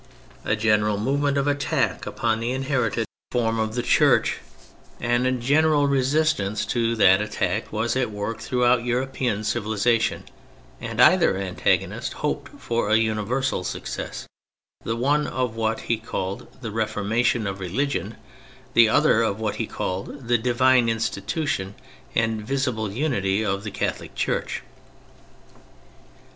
[0.43, 4.39] A general movement of attack upon the inherited THE CATHOLIC CHURCH
[4.99, 8.41] 223 form of the Church, and a general resistance to that attack, was at work
[8.41, 10.23] throughout European civilisation;
[10.81, 14.25] and either antagonist hoped for a universal success,
[14.83, 18.15] the one of what he called" The Reformation of religion,"
[18.73, 21.75] the other of what he called" The Divine Institution
[22.15, 24.63] and visible unity of the Catholic Church."